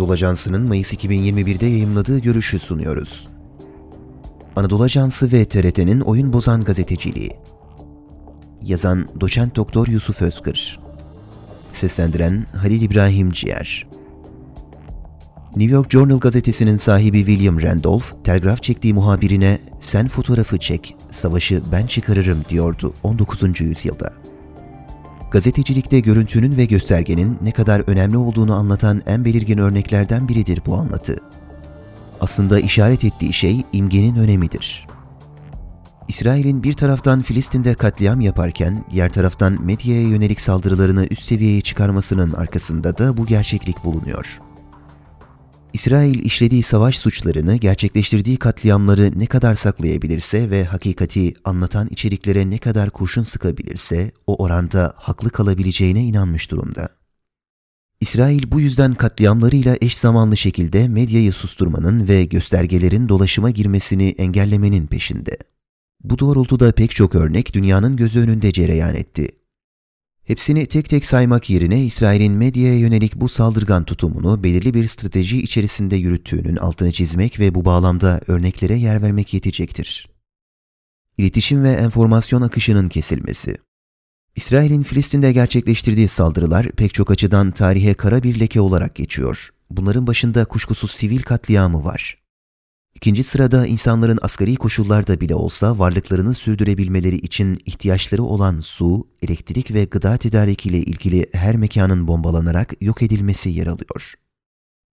[0.00, 3.28] Anadolu Ajansı'nın Mayıs 2021'de yayımladığı görüşü sunuyoruz.
[4.56, 7.30] Anadolu Ajansı ve TRT'nin oyun bozan gazeteciliği.
[8.62, 10.80] Yazan Doçent Doktor Yusuf Özkır.
[11.72, 13.86] Seslendiren Halil İbrahim Ciğer.
[15.56, 21.86] New York Journal gazetesinin sahibi William Randolph, telgraf çektiği muhabirine "Sen fotoğrafı çek, savaşı ben
[21.86, 23.60] çıkarırım." diyordu 19.
[23.60, 24.12] yüzyılda.
[25.30, 31.16] Gazetecilikte görüntünün ve göstergenin ne kadar önemli olduğunu anlatan en belirgin örneklerden biridir bu anlatı.
[32.20, 34.86] Aslında işaret ettiği şey imgenin önemidir.
[36.08, 42.98] İsrail'in bir taraftan Filistin'de katliam yaparken diğer taraftan medyaya yönelik saldırılarını üst seviyeye çıkarmasının arkasında
[42.98, 44.40] da bu gerçeklik bulunuyor.
[45.72, 52.90] İsrail işlediği savaş suçlarını, gerçekleştirdiği katliamları ne kadar saklayabilirse ve hakikati anlatan içeriklere ne kadar
[52.90, 56.88] kurşun sıkabilirse o oranda haklı kalabileceğine inanmış durumda.
[58.00, 65.36] İsrail bu yüzden katliamlarıyla eş zamanlı şekilde medyayı susturmanın ve göstergelerin dolaşıma girmesini engellemenin peşinde.
[66.04, 69.39] Bu doğrultuda pek çok örnek dünyanın gözü önünde cereyan etti.
[70.30, 75.96] Hepsini tek tek saymak yerine İsrail'in medyaya yönelik bu saldırgan tutumunu belirli bir strateji içerisinde
[75.96, 80.08] yürüttüğünün altını çizmek ve bu bağlamda örneklere yer vermek yetecektir.
[81.18, 83.56] İletişim ve enformasyon akışının kesilmesi
[84.36, 89.50] İsrail'in Filistin'de gerçekleştirdiği saldırılar pek çok açıdan tarihe kara bir leke olarak geçiyor.
[89.70, 92.19] Bunların başında kuşkusuz sivil katliamı var.
[93.00, 99.84] İkinci sırada insanların asgari koşullarda bile olsa varlıklarını sürdürebilmeleri için ihtiyaçları olan su, elektrik ve
[99.84, 104.14] gıda tedarikiyle ilgili her mekanın bombalanarak yok edilmesi yer alıyor.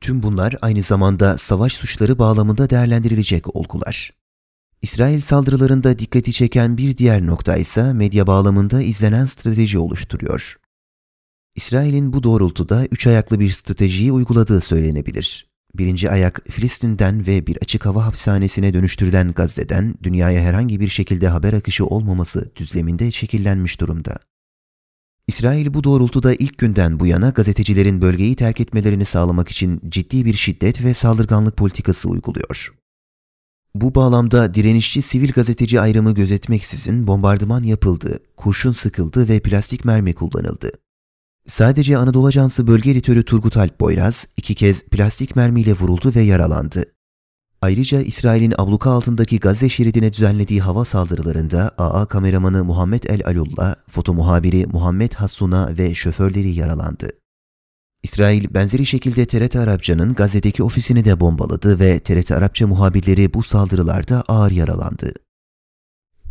[0.00, 4.12] Tüm bunlar aynı zamanda savaş suçları bağlamında değerlendirilecek olgular.
[4.82, 10.56] İsrail saldırılarında dikkati çeken bir diğer nokta ise medya bağlamında izlenen strateji oluşturuyor.
[11.56, 15.48] İsrail'in bu doğrultuda üç ayaklı bir stratejiyi uyguladığı söylenebilir.
[15.78, 21.52] Birinci ayak Filistin'den ve bir açık hava hapishanesine dönüştürülen Gazze'den dünyaya herhangi bir şekilde haber
[21.52, 24.18] akışı olmaması düzleminde şekillenmiş durumda.
[25.26, 30.34] İsrail bu doğrultuda ilk günden bu yana gazetecilerin bölgeyi terk etmelerini sağlamak için ciddi bir
[30.34, 32.74] şiddet ve saldırganlık politikası uyguluyor.
[33.74, 40.72] Bu bağlamda direnişçi sivil gazeteci ayrımı gözetmeksizin bombardıman yapıldı, kurşun sıkıldı ve plastik mermi kullanıldı.
[41.48, 46.84] Sadece Anadolu Ajansı bölge editörü Turgut Alp Boyraz iki kez plastik mermiyle vuruldu ve yaralandı.
[47.62, 54.14] Ayrıca İsrail'in abluka altındaki Gazze şeridine düzenlediği hava saldırılarında AA kameramanı Muhammed El Alullah, foto
[54.14, 57.10] muhabiri Muhammed Hassuna ve şoförleri yaralandı.
[58.02, 64.24] İsrail benzeri şekilde TRT Arapça'nın Gazze'deki ofisini de bombaladı ve TRT Arapça muhabirleri bu saldırılarda
[64.28, 65.12] ağır yaralandı.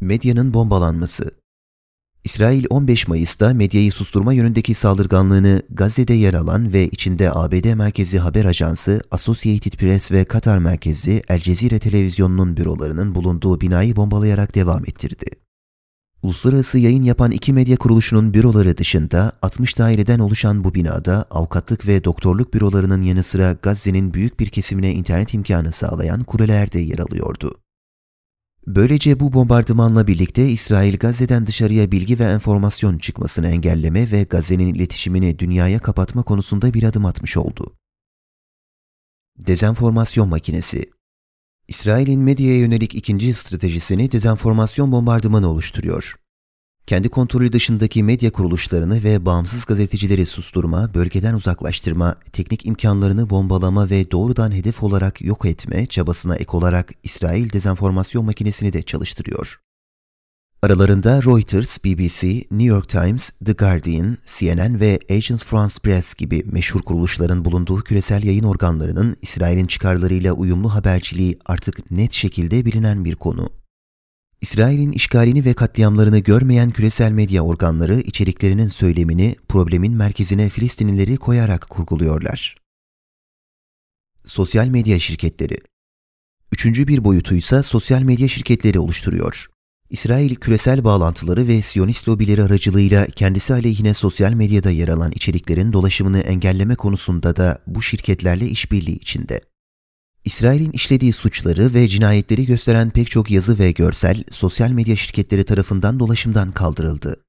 [0.00, 1.39] Medyanın bombalanması
[2.24, 8.44] İsrail 15 Mayıs'ta medyayı susturma yönündeki saldırganlığını Gazze'de yer alan ve içinde ABD merkezi haber
[8.44, 15.26] ajansı Associated Press ve Katar merkezi El Cezire televizyonunun bürolarının bulunduğu binayı bombalayarak devam ettirdi.
[16.22, 22.04] Uluslararası yayın yapan iki medya kuruluşunun büroları dışında 60 daireden oluşan bu binada avukatlık ve
[22.04, 27.54] doktorluk bürolarının yanı sıra Gazze'nin büyük bir kesimine internet imkanı sağlayan kuleler de yer alıyordu.
[28.66, 35.38] Böylece bu bombardımanla birlikte İsrail Gazze'den dışarıya bilgi ve enformasyon çıkmasını engelleme ve Gazze'nin iletişimini
[35.38, 37.76] dünyaya kapatma konusunda bir adım atmış oldu.
[39.38, 40.90] Dezenformasyon makinesi
[41.68, 46.19] İsrail'in medyaya yönelik ikinci stratejisini dezenformasyon bombardımanı oluşturuyor.
[46.90, 54.10] Kendi kontrolü dışındaki medya kuruluşlarını ve bağımsız gazetecileri susturma, bölgeden uzaklaştırma, teknik imkanlarını bombalama ve
[54.10, 59.60] doğrudan hedef olarak yok etme çabasına ek olarak İsrail dezenformasyon makinesini de çalıştırıyor.
[60.62, 66.82] Aralarında Reuters, BBC, New York Times, The Guardian, CNN ve Agence France Presse gibi meşhur
[66.82, 73.59] kuruluşların bulunduğu küresel yayın organlarının İsrail'in çıkarlarıyla uyumlu haberciliği artık net şekilde bilinen bir konu.
[74.40, 82.56] İsrail'in işgalini ve katliamlarını görmeyen küresel medya organları içeriklerinin söylemini problemin merkezine Filistinlileri koyarak kurguluyorlar.
[84.26, 85.56] Sosyal medya şirketleri
[86.52, 89.46] Üçüncü bir boyutuysa sosyal medya şirketleri oluşturuyor.
[89.90, 96.18] İsrail küresel bağlantıları ve Siyonist lobileri aracılığıyla kendisi aleyhine sosyal medyada yer alan içeriklerin dolaşımını
[96.20, 99.49] engelleme konusunda da bu şirketlerle işbirliği içinde.
[100.24, 106.00] İsrail'in işlediği suçları ve cinayetleri gösteren pek çok yazı ve görsel sosyal medya şirketleri tarafından
[106.00, 107.24] dolaşımdan kaldırıldı.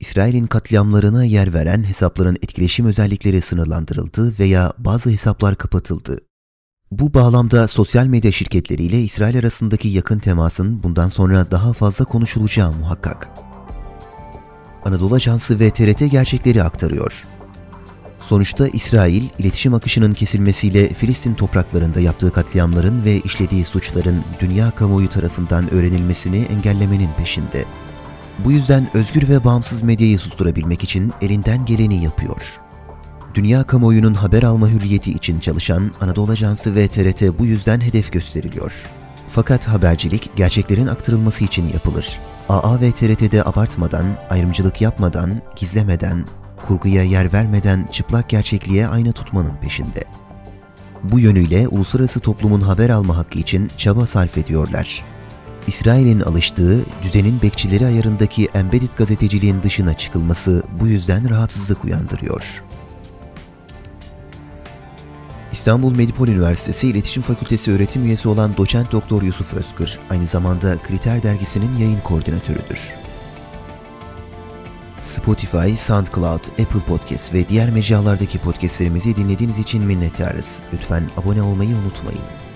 [0.00, 6.18] İsrail'in katliamlarına yer veren hesapların etkileşim özellikleri sınırlandırıldı veya bazı hesaplar kapatıldı.
[6.90, 13.28] Bu bağlamda sosyal medya şirketleriyle İsrail arasındaki yakın temasın bundan sonra daha fazla konuşulacağı muhakkak.
[14.84, 17.24] Anadolu Ajansı ve TRT gerçekleri aktarıyor.
[18.20, 25.74] Sonuçta İsrail, iletişim akışının kesilmesiyle Filistin topraklarında yaptığı katliamların ve işlediği suçların dünya kamuoyu tarafından
[25.74, 27.64] öğrenilmesini engellemenin peşinde.
[28.44, 32.60] Bu yüzden özgür ve bağımsız medyayı susturabilmek için elinden geleni yapıyor.
[33.34, 38.86] Dünya kamuoyunun haber alma hürriyeti için çalışan Anadolu Ajansı ve TRT bu yüzden hedef gösteriliyor.
[39.28, 42.20] Fakat habercilik gerçeklerin aktarılması için yapılır.
[42.48, 46.24] AA ve TRT'de abartmadan, ayrımcılık yapmadan, gizlemeden,
[46.70, 50.04] kurguya yer vermeden çıplak gerçekliğe ayna tutmanın peşinde.
[51.02, 55.04] Bu yönüyle uluslararası toplumun haber alma hakkı için çaba sarf ediyorlar.
[55.66, 62.62] İsrail'in alıştığı düzenin bekçileri ayarındaki embedded gazeteciliğin dışına çıkılması bu yüzden rahatsızlık uyandırıyor.
[65.52, 71.22] İstanbul Medipol Üniversitesi İletişim Fakültesi öğretim üyesi olan doçent doktor Yusuf Özkır, aynı zamanda Kriter
[71.22, 73.09] dergisinin yayın koordinatörüdür.
[75.02, 80.60] Spotify, SoundCloud, Apple Podcast ve diğer mecralardaki podcastlerimizi dinlediğiniz için minnettarız.
[80.72, 82.49] Lütfen abone olmayı unutmayın.